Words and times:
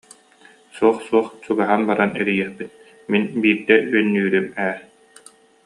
Суох, 0.75 0.97
суох, 1.07 1.27
чугаһаан 1.43 1.81
баран 1.89 2.11
эрийиэхпит, 2.21 2.71
мин 3.11 3.23
биирдэ 3.41 3.75
үөннүрүүм 3.91 4.47
ээ 4.67 4.75